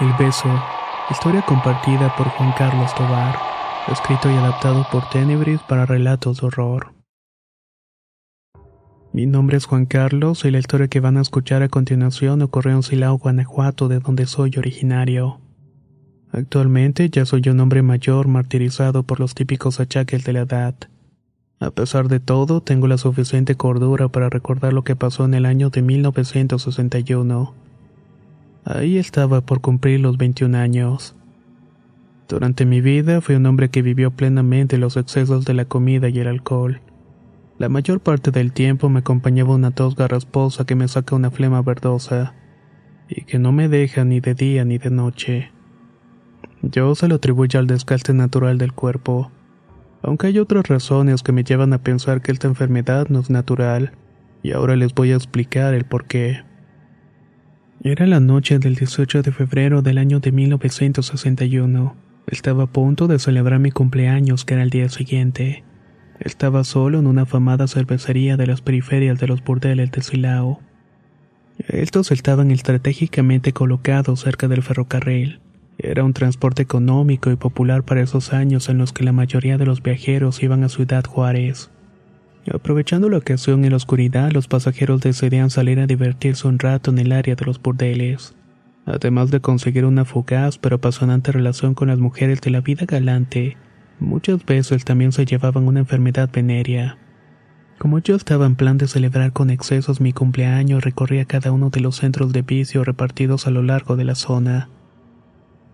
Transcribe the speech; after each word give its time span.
El 0.00 0.12
beso, 0.12 0.48
historia 1.10 1.42
compartida 1.42 2.14
por 2.16 2.28
Juan 2.28 2.52
Carlos 2.56 2.94
Tobar, 2.94 3.36
escrito 3.90 4.30
y 4.30 4.36
adaptado 4.36 4.86
por 4.92 5.08
Tenebris 5.10 5.60
para 5.62 5.86
relatos 5.86 6.40
de 6.40 6.46
horror. 6.46 6.92
Mi 9.12 9.26
nombre 9.26 9.56
es 9.56 9.66
Juan 9.66 9.86
Carlos 9.86 10.44
y 10.44 10.52
la 10.52 10.60
historia 10.60 10.86
que 10.86 11.00
van 11.00 11.16
a 11.16 11.20
escuchar 11.20 11.64
a 11.64 11.68
continuación 11.68 12.42
ocurrió 12.42 12.76
en 12.76 12.84
Silao, 12.84 13.18
Guanajuato, 13.18 13.88
de 13.88 13.98
donde 13.98 14.26
soy 14.26 14.52
originario. 14.56 15.40
Actualmente 16.30 17.10
ya 17.10 17.24
soy 17.24 17.48
un 17.48 17.58
hombre 17.58 17.82
mayor 17.82 18.28
martirizado 18.28 19.02
por 19.02 19.18
los 19.18 19.34
típicos 19.34 19.80
achaques 19.80 20.22
de 20.22 20.32
la 20.32 20.40
edad. 20.42 20.76
A 21.58 21.72
pesar 21.72 22.06
de 22.06 22.20
todo, 22.20 22.60
tengo 22.60 22.86
la 22.86 22.98
suficiente 22.98 23.56
cordura 23.56 24.06
para 24.06 24.30
recordar 24.30 24.72
lo 24.72 24.84
que 24.84 24.94
pasó 24.94 25.24
en 25.24 25.34
el 25.34 25.44
año 25.44 25.70
de 25.70 25.82
1961 25.82 27.67
Ahí 28.70 28.98
estaba 28.98 29.40
por 29.40 29.62
cumplir 29.62 30.00
los 30.00 30.18
21 30.18 30.58
años. 30.58 31.16
Durante 32.28 32.66
mi 32.66 32.82
vida 32.82 33.22
fui 33.22 33.34
un 33.34 33.46
hombre 33.46 33.70
que 33.70 33.80
vivió 33.80 34.10
plenamente 34.10 34.76
los 34.76 34.98
excesos 34.98 35.46
de 35.46 35.54
la 35.54 35.64
comida 35.64 36.10
y 36.10 36.18
el 36.18 36.26
alcohol. 36.26 36.82
La 37.56 37.70
mayor 37.70 38.00
parte 38.00 38.30
del 38.30 38.52
tiempo 38.52 38.90
me 38.90 38.98
acompañaba 38.98 39.54
una 39.54 39.70
tos 39.70 39.96
garrasposa 39.96 40.66
que 40.66 40.74
me 40.74 40.86
saca 40.86 41.16
una 41.16 41.30
flema 41.30 41.62
verdosa 41.62 42.34
y 43.08 43.24
que 43.24 43.38
no 43.38 43.52
me 43.52 43.70
deja 43.70 44.04
ni 44.04 44.20
de 44.20 44.34
día 44.34 44.66
ni 44.66 44.76
de 44.76 44.90
noche. 44.90 45.50
Yo 46.60 46.94
se 46.94 47.08
lo 47.08 47.14
atribuyo 47.14 47.60
al 47.60 47.68
desgaste 47.68 48.12
natural 48.12 48.58
del 48.58 48.74
cuerpo, 48.74 49.32
aunque 50.02 50.26
hay 50.26 50.40
otras 50.40 50.68
razones 50.68 51.22
que 51.22 51.32
me 51.32 51.42
llevan 51.42 51.72
a 51.72 51.82
pensar 51.82 52.20
que 52.20 52.32
esta 52.32 52.48
enfermedad 52.48 53.08
no 53.08 53.20
es 53.20 53.30
natural, 53.30 53.92
y 54.42 54.52
ahora 54.52 54.76
les 54.76 54.92
voy 54.92 55.12
a 55.12 55.16
explicar 55.16 55.72
el 55.72 55.86
por 55.86 56.04
qué. 56.04 56.46
Era 57.84 58.08
la 58.08 58.18
noche 58.18 58.58
del 58.58 58.74
18 58.74 59.22
de 59.22 59.30
febrero 59.30 59.82
del 59.82 59.98
año 59.98 60.18
de 60.18 60.32
1961. 60.32 61.94
Estaba 62.26 62.64
a 62.64 62.66
punto 62.66 63.06
de 63.06 63.20
celebrar 63.20 63.60
mi 63.60 63.70
cumpleaños, 63.70 64.44
que 64.44 64.54
era 64.54 64.64
el 64.64 64.70
día 64.70 64.88
siguiente. 64.88 65.62
Estaba 66.18 66.64
solo 66.64 66.98
en 66.98 67.06
una 67.06 67.22
afamada 67.22 67.68
cervecería 67.68 68.36
de 68.36 68.48
las 68.48 68.62
periferias 68.62 69.20
de 69.20 69.28
los 69.28 69.44
burdeles 69.44 69.92
de 69.92 70.02
Silao. 70.02 70.60
Estos 71.68 72.10
estaban 72.10 72.50
estratégicamente 72.50 73.52
colocados 73.52 74.22
cerca 74.22 74.48
del 74.48 74.64
ferrocarril. 74.64 75.40
Era 75.78 76.02
un 76.02 76.14
transporte 76.14 76.62
económico 76.62 77.30
y 77.30 77.36
popular 77.36 77.84
para 77.84 78.02
esos 78.02 78.32
años 78.32 78.68
en 78.68 78.78
los 78.78 78.92
que 78.92 79.04
la 79.04 79.12
mayoría 79.12 79.56
de 79.56 79.66
los 79.66 79.84
viajeros 79.84 80.42
iban 80.42 80.64
a 80.64 80.68
Ciudad 80.68 81.04
Juárez. 81.04 81.70
Aprovechando 82.52 83.08
la 83.08 83.18
ocasión 83.18 83.64
en 83.64 83.70
la 83.70 83.76
oscuridad, 83.76 84.32
los 84.32 84.48
pasajeros 84.48 85.00
decidían 85.00 85.50
salir 85.50 85.80
a 85.80 85.86
divertirse 85.86 86.48
un 86.48 86.58
rato 86.58 86.90
en 86.90 86.98
el 86.98 87.12
área 87.12 87.34
de 87.34 87.44
los 87.44 87.60
burdeles. 87.60 88.34
Además 88.86 89.30
de 89.30 89.40
conseguir 89.40 89.84
una 89.84 90.06
fugaz 90.06 90.56
pero 90.56 90.76
apasionante 90.76 91.30
relación 91.30 91.74
con 91.74 91.88
las 91.88 91.98
mujeres 91.98 92.40
de 92.40 92.50
la 92.50 92.62
vida 92.62 92.86
galante, 92.86 93.56
muchas 94.00 94.44
veces 94.46 94.84
también 94.84 95.12
se 95.12 95.26
llevaban 95.26 95.66
una 95.66 95.80
enfermedad 95.80 96.30
venérea. 96.32 96.96
Como 97.78 97.98
yo 98.00 98.16
estaba 98.16 98.46
en 98.46 98.56
plan 98.56 98.78
de 98.78 98.88
celebrar 98.88 99.32
con 99.32 99.50
excesos 99.50 100.00
mi 100.00 100.12
cumpleaños, 100.12 100.82
recorría 100.82 101.26
cada 101.26 101.52
uno 101.52 101.70
de 101.70 101.80
los 101.80 101.96
centros 101.96 102.32
de 102.32 102.42
vicio 102.42 102.82
repartidos 102.82 103.46
a 103.46 103.50
lo 103.50 103.62
largo 103.62 103.96
de 103.96 104.04
la 104.04 104.14
zona. 104.14 104.68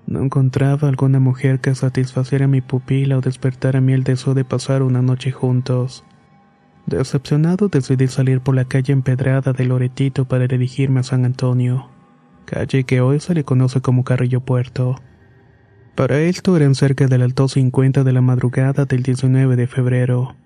No 0.06 0.22
encontraba 0.22 0.88
alguna 0.88 1.18
mujer 1.18 1.60
que 1.60 1.74
satisfaciera 1.74 2.46
mi 2.46 2.60
pupila 2.60 3.16
o 3.16 3.20
despertara 3.22 3.80
mi 3.80 3.94
el 3.94 4.04
deseo 4.04 4.34
de 4.34 4.44
pasar 4.44 4.82
una 4.82 5.00
noche 5.00 5.30
juntos. 5.30 6.04
Decepcionado 6.86 7.68
decidí 7.68 8.08
salir 8.08 8.40
por 8.40 8.54
la 8.54 8.66
calle 8.66 8.92
empedrada 8.92 9.54
de 9.54 9.64
Loretito 9.64 10.26
para 10.26 10.46
dirigirme 10.46 11.00
a 11.00 11.02
San 11.02 11.24
Antonio, 11.24 11.88
calle 12.44 12.84
que 12.84 13.00
hoy 13.00 13.20
se 13.20 13.32
le 13.34 13.42
conoce 13.42 13.80
como 13.80 14.04
Carrillo 14.04 14.40
Puerto. 14.40 14.96
Para 15.94 16.20
esto 16.20 16.54
eran 16.56 16.74
cerca 16.74 17.06
de 17.06 17.16
las 17.16 17.34
2.50 17.34 18.02
de 18.02 18.12
la 18.12 18.20
madrugada 18.20 18.84
del 18.84 19.02
19 19.02 19.56
de 19.56 19.66
febrero. 19.66 20.36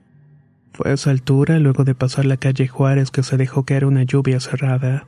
Fue 0.73 0.91
a 0.91 0.95
esa 0.95 1.11
altura, 1.11 1.59
luego 1.59 1.83
de 1.83 1.97
pasar 1.97 2.25
la 2.25 2.37
calle 2.37 2.69
Juárez, 2.69 3.11
que 3.11 3.25
se 3.25 3.37
dejó 3.37 3.65
caer 3.65 3.85
una 3.85 4.05
lluvia 4.05 4.39
cerrada. 4.39 5.07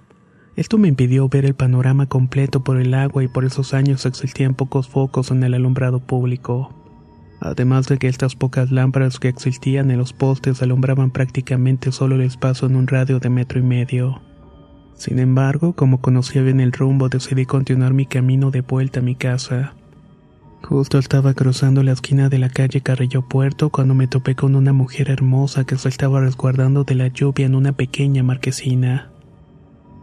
Esto 0.57 0.79
me 0.79 0.89
impidió 0.89 1.29
ver 1.29 1.45
el 1.45 1.55
panorama 1.55 2.07
completo 2.07 2.65
por 2.65 2.81
el 2.81 2.93
agua 2.93 3.23
y 3.23 3.29
por 3.29 3.45
esos 3.45 3.73
años 3.73 4.05
existían 4.05 4.55
pocos 4.55 4.89
focos 4.89 5.31
en 5.31 5.45
el 5.45 5.55
alumbrado 5.55 6.01
público 6.01 6.80
además 7.41 7.89
de 7.89 7.99
que 7.99 8.09
estas 8.09 8.37
pocas 8.37 8.71
lámparas 8.71 9.19
que 9.19 9.29
existían 9.29 9.91
en 9.91 9.99
los 9.99 10.13
postes 10.13 10.63
alumbraban 10.63 11.11
prácticamente 11.11 11.91
solo 11.93 12.15
el 12.17 12.23
espacio 12.23 12.69
en 12.69 12.77
un 12.77 12.87
radio 12.87 13.19
de 13.19 13.31
metro 13.31 13.59
y 13.59 13.63
medio. 13.63 14.21
Sin 14.95 15.19
embargo, 15.19 15.73
como 15.73 16.01
conocía 16.01 16.43
bien 16.43 16.61
el 16.61 16.73
rumbo, 16.73 17.09
decidí 17.09 17.47
continuar 17.47 17.95
mi 17.95 18.05
camino 18.05 18.51
de 18.51 18.61
vuelta 18.61 19.01
a 19.01 19.03
mi 19.03 19.15
casa. 19.15 19.73
Justo 20.63 20.99
estaba 20.99 21.33
cruzando 21.33 21.83
la 21.83 21.93
esquina 21.93 22.29
de 22.29 22.39
la 22.39 22.51
calle 22.51 22.83
Carrillo 22.83 23.23
Puerto 23.23 23.71
cuando 23.71 23.95
me 23.95 24.07
topé 24.07 24.35
con 24.35 24.55
una 24.55 24.73
mujer 24.73 25.11
hermosa 25.11 25.65
que 25.65 25.79
se 25.79 25.89
estaba 25.89 26.21
resguardando 26.21 26.85
de 26.85 26.95
la 26.95 27.09
lluvia 27.09 27.47
en 27.47 27.55
una 27.55 27.73
pequeña 27.73 28.23
marquesina. 28.23 29.11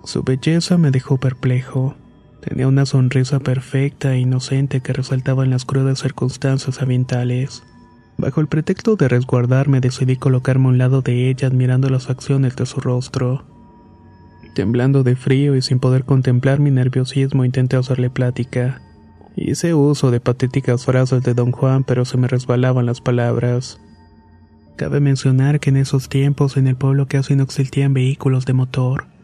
Su 0.04 0.24
belleza 0.24 0.78
me 0.78 0.90
dejó 0.90 1.18
perplejo. 1.18 1.96
Tenía 2.42 2.68
una 2.68 2.86
sonrisa 2.86 3.40
perfecta 3.40 4.14
e 4.14 4.20
inocente 4.20 4.82
que 4.82 4.94
resaltaba 4.94 5.44
en 5.44 5.50
las 5.50 5.66
crudas 5.66 6.00
circunstancias 6.00 6.82
ambientales. 6.82 7.64
Bajo 8.18 8.42
el 8.42 8.48
pretexto 8.48 8.96
de 8.96 9.08
resguardarme 9.08 9.80
decidí 9.80 10.18
colocarme 10.18 10.68
a 10.68 10.70
un 10.70 10.78
lado 10.78 11.02
de 11.02 11.30
ella 11.30 11.48
admirando 11.48 11.90
las 11.90 12.10
acciones 12.10 12.56
de 12.56 12.66
su 12.66 12.80
rostro. 12.80 13.46
Temblando 14.54 15.04
de 15.04 15.16
frío 15.16 15.56
y 15.56 15.62
sin 15.62 15.80
poder 15.80 16.04
contemplar 16.04 16.60
mi 16.60 16.72
nerviosismo 16.72 17.44
intenté 17.44 17.76
hacerle 17.76 18.10
plática. 18.10 18.82
Hice 19.36 19.74
uso 19.74 20.10
de 20.10 20.20
patéticas 20.20 20.86
frases 20.86 21.24
de 21.24 21.34
don 21.34 21.52
Juan 21.52 21.84
pero 21.84 22.06
se 22.06 22.18
me 22.18 22.28
resbalaban 22.28 22.86
las 22.86 23.02
palabras. 23.02 23.80
Cabe 24.78 25.00
mencionar 25.00 25.60
que 25.60 25.72
en 25.72 25.78
esos 25.78 26.08
tiempos 26.08 26.56
en 26.58 26.68
el 26.68 26.76
pueblo 26.76 27.08
casi 27.08 27.36
no 27.36 27.44
existían 27.44 27.94
vehículos 27.94 28.46
de 28.46 28.54
motor 28.54 29.17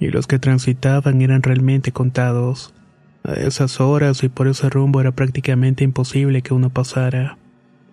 y 0.00 0.08
los 0.08 0.26
que 0.26 0.38
transitaban 0.38 1.22
eran 1.22 1.42
realmente 1.42 1.92
contados. 1.92 2.74
A 3.22 3.34
esas 3.34 3.80
horas 3.80 4.22
y 4.22 4.28
por 4.28 4.48
ese 4.48 4.68
rumbo 4.68 5.00
era 5.00 5.12
prácticamente 5.12 5.84
imposible 5.84 6.42
que 6.42 6.52
uno 6.54 6.70
pasara. 6.70 7.38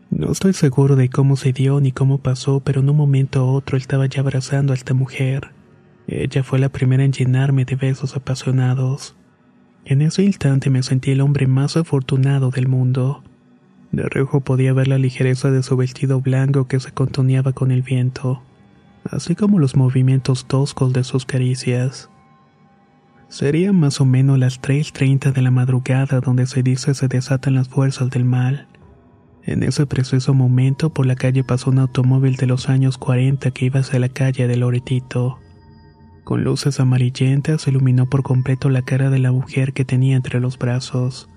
No 0.09 0.31
estoy 0.31 0.53
seguro 0.53 0.97
de 0.97 1.09
cómo 1.09 1.37
se 1.37 1.53
dio 1.53 1.79
ni 1.79 1.93
cómo 1.93 2.17
pasó, 2.17 2.59
pero 2.59 2.81
en 2.81 2.89
un 2.89 2.97
momento 2.97 3.45
u 3.45 3.55
otro 3.55 3.77
estaba 3.77 4.07
ya 4.07 4.21
abrazando 4.21 4.73
a 4.73 4.75
esta 4.75 4.93
mujer. 4.93 5.51
Ella 6.07 6.43
fue 6.43 6.59
la 6.59 6.67
primera 6.67 7.05
en 7.05 7.13
llenarme 7.13 7.63
de 7.63 7.77
besos 7.77 8.17
apasionados. 8.17 9.15
En 9.85 10.01
ese 10.01 10.23
instante 10.23 10.69
me 10.69 10.83
sentí 10.83 11.11
el 11.11 11.21
hombre 11.21 11.47
más 11.47 11.77
afortunado 11.77 12.49
del 12.49 12.67
mundo. 12.67 13.23
De 13.93 14.03
reojo 14.03 14.41
podía 14.41 14.73
ver 14.73 14.89
la 14.89 14.97
ligereza 14.97 15.49
de 15.49 15.63
su 15.63 15.77
vestido 15.77 16.19
blanco 16.19 16.67
que 16.67 16.79
se 16.81 16.91
contoneaba 16.91 17.53
con 17.53 17.71
el 17.71 17.81
viento 17.81 18.41
así 19.09 19.35
como 19.35 19.59
los 19.59 19.75
movimientos 19.75 20.45
toscos 20.45 20.93
de 20.93 21.03
sus 21.03 21.25
caricias. 21.25 22.09
Sería 23.27 23.71
más 23.71 24.01
o 24.01 24.05
menos 24.05 24.37
las 24.37 24.61
3.30 24.61 25.31
de 25.31 25.41
la 25.41 25.51
madrugada 25.51 26.19
donde 26.19 26.45
se 26.47 26.63
dice 26.63 26.93
se 26.93 27.07
desatan 27.07 27.55
las 27.55 27.69
fuerzas 27.69 28.09
del 28.09 28.25
mal. 28.25 28.67
En 29.43 29.63
ese 29.63 29.85
preciso 29.85 30.33
momento 30.33 30.91
por 30.91 31.05
la 31.05 31.15
calle 31.15 31.43
pasó 31.43 31.69
un 31.69 31.79
automóvil 31.79 32.35
de 32.35 32.45
los 32.45 32.69
años 32.69 32.97
40 32.97 33.51
que 33.51 33.65
iba 33.65 33.79
hacia 33.79 33.99
la 33.99 34.09
calle 34.09 34.47
de 34.47 34.57
Loretito. 34.57 35.39
Con 36.23 36.43
luces 36.43 36.79
amarillentas 36.79 37.67
iluminó 37.67 38.07
por 38.07 38.21
completo 38.21 38.69
la 38.69 38.83
cara 38.83 39.09
de 39.09 39.19
la 39.19 39.31
mujer 39.31 39.73
que 39.73 39.85
tenía 39.85 40.15
entre 40.15 40.39
los 40.39 40.57
brazos. 40.57 41.29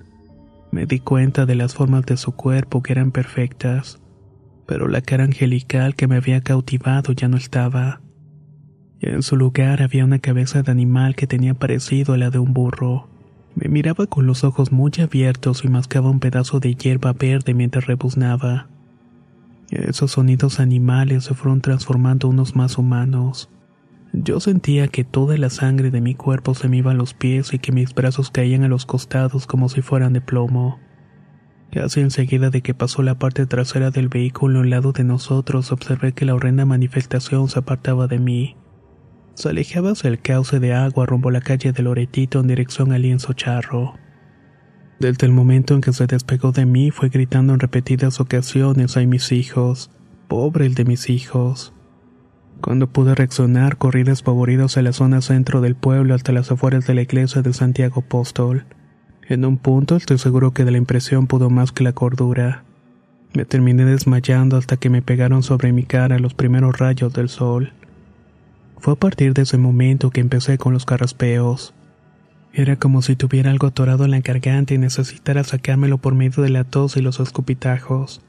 Me 0.71 0.87
di 0.87 0.99
cuenta 0.99 1.47
de 1.47 1.55
las 1.55 1.75
formas 1.75 2.05
de 2.05 2.17
su 2.17 2.33
cuerpo 2.33 2.83
que 2.83 2.93
eran 2.93 3.13
perfectas, 3.13 4.01
pero 4.67 4.89
la 4.89 5.01
cara 5.01 5.25
angelical 5.25 5.95
que 5.95 6.07
me 6.07 6.17
había 6.17 6.41
cautivado 6.41 7.13
ya 7.13 7.29
no 7.29 7.37
estaba. 7.37 8.01
En 9.01 9.23
su 9.23 9.37
lugar 9.37 9.83
había 9.83 10.05
una 10.05 10.19
cabeza 10.19 10.63
de 10.63 10.73
animal 10.73 11.15
que 11.15 11.27
tenía 11.27 11.55
parecido 11.55 12.15
a 12.15 12.19
la 12.19 12.31
de 12.31 12.39
un 12.39 12.55
burro. 12.55 13.09
Me 13.55 13.69
miraba 13.69 14.07
con 14.07 14.27
los 14.27 14.45
ojos 14.45 14.73
muy 14.73 14.93
abiertos 15.01 15.65
y 15.65 15.69
mascaba 15.69 16.11
un 16.11 16.21
pedazo 16.21 16.59
de 16.59 16.75
hierba 16.75 17.13
verde 17.13 17.55
mientras 17.55 17.87
rebuznaba. 17.87 18.69
Esos 19.71 20.13
sonidos 20.13 20.61
animales 20.61 21.25
se 21.25 21.35
fueron 21.35 21.61
transformando 21.61 22.29
unos 22.29 22.57
más 22.57 22.79
humanos. 22.79 23.51
Yo 24.13 24.39
sentía 24.39 24.89
que 24.89 25.03
toda 25.03 25.37
la 25.37 25.51
sangre 25.51 25.91
de 25.91 26.01
mi 26.01 26.15
cuerpo 26.15 26.55
se 26.55 26.69
me 26.69 26.77
iba 26.79 26.93
a 26.93 26.95
los 26.95 27.15
pies 27.15 27.53
y 27.53 27.59
que 27.59 27.73
mis 27.73 27.95
brazos 27.95 28.31
caían 28.31 28.63
a 28.63 28.69
los 28.69 28.87
costados 28.87 29.47
como 29.47 29.69
si 29.69 29.83
fueran 29.83 30.13
de 30.13 30.21
plomo. 30.21 30.79
Casi 31.75 31.99
enseguida 31.99 32.51
de 32.51 32.63
que 32.63 32.73
pasó 32.73 33.03
la 33.03 33.19
parte 33.19 33.47
trasera 33.47 33.91
del 33.91 34.09
vehículo 34.09 34.61
al 34.61 34.71
lado 34.71 34.93
de 34.93 35.03
nosotros, 35.03 35.73
observé 35.73 36.13
que 36.13 36.25
la 36.25 36.37
horrenda 36.37 36.65
manifestación 36.65 37.49
se 37.49 37.59
apartaba 37.59 38.07
de 38.07 38.21
mí. 38.21 38.57
Se 39.35 39.49
alejaba 39.49 39.91
hacia 39.91 40.07
el 40.07 40.21
cauce 40.21 40.61
de 40.61 40.73
agua 40.73 41.05
rumbo 41.05 41.31
a 41.31 41.33
la 41.33 41.41
calle 41.41 41.73
de 41.73 41.83
Loretito 41.83 42.39
en 42.39 42.47
dirección 42.47 42.93
al 42.93 43.03
lienzo 43.03 43.33
charro. 43.33 43.95
Desde 45.01 45.27
el 45.27 45.33
momento 45.33 45.75
en 45.75 45.81
que 45.81 45.93
se 45.93 46.07
despegó 46.07 46.53
de 46.53 46.65
mí 46.65 46.93
fue 46.93 47.09
gritando 47.09 47.53
en 47.55 47.59
repetidas 47.59 48.21
ocasiones 48.21 48.97
¡ay 48.97 49.09
mis 49.09 49.33
hijos! 49.33 49.91
¡Pobre 50.29 50.67
el 50.67 50.75
de 50.75 50.85
mis 50.85 51.11
hijos! 51.11 51.73
Cuando 52.61 52.93
pude 52.93 53.17
reaccionar, 53.17 53.79
corrí 53.79 54.05
despavorido 54.05 54.67
hacia 54.67 54.83
la 54.83 54.93
zona 54.93 55.21
centro 55.23 55.61
del 55.61 55.75
pueblo 55.75 56.15
hasta 56.15 56.31
las 56.31 56.53
afueras 56.53 56.87
de 56.87 56.95
la 56.95 57.03
iglesia 57.03 57.43
de 57.43 57.53
Santiago 57.53 58.03
Apóstol. 58.07 58.65
En 59.27 59.45
un 59.47 59.57
punto 59.57 59.97
estoy 59.97 60.19
seguro 60.19 60.53
que 60.53 60.65
de 60.65 60.71
la 60.71 60.79
impresión 60.79 61.27
pudo 61.27 61.49
más 61.49 61.73
que 61.73 61.83
la 61.83 61.93
cordura. 61.93 62.65
Me 63.33 63.47
terminé 63.47 63.85
desmayando 63.87 64.59
hasta 64.59 64.77
que 64.77 64.91
me 64.91 65.01
pegaron 65.01 65.43
sobre 65.43 65.73
mi 65.73 65.85
cara 65.85 66.19
los 66.19 66.35
primeros 66.35 66.79
rayos 66.79 67.13
del 67.15 67.31
sol. 67.31 67.73
Fue 68.79 68.93
a 68.93 68.97
partir 68.97 69.33
de 69.33 69.43
ese 69.43 69.57
momento 69.57 70.11
que 70.11 70.21
empecé 70.21 70.59
con 70.59 70.75
los 70.75 70.85
carraspeos. 70.85 71.73
Era 72.53 72.77
como 72.77 73.01
si 73.01 73.17
tuviera 73.17 73.51
algo 73.51 73.67
atorado 73.67 74.05
en 74.05 74.11
la 74.11 74.21
garganta 74.21 74.75
y 74.75 74.79
necesitara 74.79 75.43
sacármelo 75.43 75.99
por 75.99 76.15
medio 76.15 76.43
de 76.43 76.51
la 76.51 76.65
tos 76.65 76.97
y 76.99 77.01
los 77.01 77.19
escupitajos. 77.19 78.21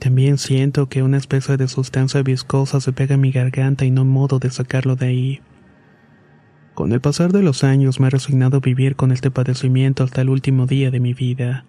También 0.00 0.36
siento 0.36 0.88
que 0.88 1.04
una 1.04 1.16
especie 1.16 1.56
de 1.56 1.68
sustancia 1.68 2.22
viscosa 2.22 2.80
se 2.80 2.92
pega 2.92 3.14
a 3.14 3.18
mi 3.18 3.30
garganta 3.30 3.84
y 3.84 3.92
no 3.92 4.04
modo 4.04 4.40
de 4.40 4.50
sacarlo 4.50 4.96
de 4.96 5.06
ahí. 5.06 5.40
Con 6.74 6.92
el 6.92 7.00
pasar 7.00 7.32
de 7.32 7.42
los 7.42 7.64
años 7.64 8.00
me 8.00 8.06
he 8.06 8.10
resignado 8.10 8.56
a 8.56 8.60
vivir 8.60 8.96
con 8.96 9.12
este 9.12 9.30
padecimiento 9.30 10.04
hasta 10.04 10.22
el 10.22 10.30
último 10.30 10.66
día 10.66 10.90
de 10.90 11.00
mi 11.00 11.12
vida, 11.12 11.66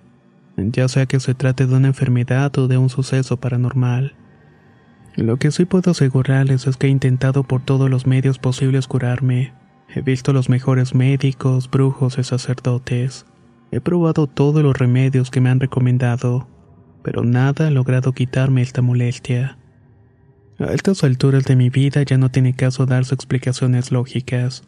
ya 0.55 0.87
sea 0.87 1.05
que 1.05 1.19
se 1.19 1.33
trate 1.33 1.67
de 1.67 1.75
una 1.75 1.89
enfermedad 1.89 2.57
o 2.57 2.67
de 2.67 2.77
un 2.77 2.89
suceso 2.89 3.37
paranormal. 3.37 4.15
Lo 5.15 5.37
que 5.37 5.51
sí 5.51 5.65
puedo 5.65 5.91
asegurarles 5.91 6.65
es 6.67 6.77
que 6.77 6.87
he 6.87 6.89
intentado 6.89 7.43
por 7.43 7.61
todos 7.61 7.89
los 7.89 8.07
medios 8.07 8.39
posibles 8.39 8.87
curarme. 8.87 9.53
He 9.93 10.01
visto 10.01 10.33
los 10.33 10.49
mejores 10.49 10.95
médicos, 10.95 11.69
brujos 11.69 12.17
y 12.17 12.23
sacerdotes. 12.23 13.25
He 13.71 13.81
probado 13.81 14.27
todos 14.27 14.63
los 14.63 14.77
remedios 14.77 15.29
que 15.29 15.41
me 15.41 15.49
han 15.49 15.59
recomendado, 15.59 16.47
pero 17.03 17.23
nada 17.23 17.67
ha 17.67 17.71
logrado 17.71 18.13
quitarme 18.13 18.61
esta 18.61 18.81
molestia. 18.81 19.57
A 20.59 20.73
estas 20.73 21.03
alturas 21.03 21.43
de 21.43 21.57
mi 21.57 21.69
vida 21.69 22.01
ya 22.03 22.17
no 22.17 22.31
tiene 22.31 22.55
caso 22.55 22.85
darse 22.85 23.13
explicaciones 23.13 23.91
lógicas. 23.91 24.63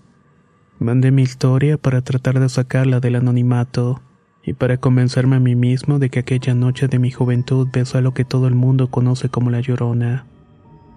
Mandé 0.80 1.12
mi 1.12 1.22
historia 1.22 1.78
para 1.78 2.02
tratar 2.02 2.40
de 2.40 2.50
sacarla 2.50 3.00
del 3.00 3.16
anonimato 3.16 4.02
y 4.44 4.54
para 4.54 4.78
convencerme 4.78 5.38
a 5.38 5.40
mí 5.40 5.56
mismo 5.56 6.00
de 6.00 6.10
que 6.10 6.20
aquella 6.20 6.54
noche 6.54 6.88
de 6.88 7.00
mi 7.00 7.12
juventud 7.12 7.68
besó 7.72 7.98
a 7.98 8.02
lo 8.02 8.14
que 8.14 8.26
todo 8.26 8.48
el 8.48 8.56
mundo 8.56 8.90
conoce 8.90 9.30
como 9.30 9.50
la 9.50 9.62
llorona. 9.62 10.26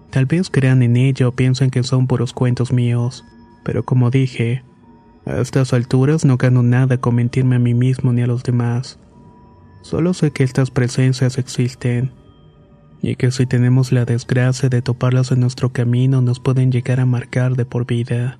Tal 0.09 0.25
vez 0.25 0.49
crean 0.49 0.83
en 0.83 0.97
ella 0.97 1.27
o 1.27 1.31
piensen 1.31 1.69
que 1.69 1.83
son 1.83 2.07
puros 2.07 2.33
cuentos 2.33 2.73
míos, 2.73 3.25
pero 3.63 3.83
como 3.83 4.11
dije, 4.11 4.63
a 5.25 5.37
estas 5.37 5.73
alturas 5.73 6.25
no 6.25 6.37
gano 6.37 6.61
nada 6.61 6.97
con 6.97 7.15
mentirme 7.15 7.55
a 7.55 7.59
mí 7.59 7.73
mismo 7.73 8.11
ni 8.11 8.21
a 8.21 8.27
los 8.27 8.43
demás. 8.43 8.99
Solo 9.81 10.13
sé 10.13 10.31
que 10.31 10.43
estas 10.43 10.71
presencias 10.71 11.37
existen, 11.37 12.11
y 13.01 13.15
que 13.15 13.31
si 13.31 13.45
tenemos 13.45 13.91
la 13.91 14.05
desgracia 14.05 14.67
de 14.67 14.81
toparlas 14.81 15.31
en 15.31 15.39
nuestro 15.39 15.71
camino 15.71 16.21
nos 16.21 16.39
pueden 16.39 16.71
llegar 16.71 16.99
a 16.99 17.05
marcar 17.05 17.55
de 17.55 17.65
por 17.65 17.85
vida. 17.85 18.39